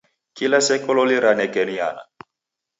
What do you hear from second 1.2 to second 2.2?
ranekeriana?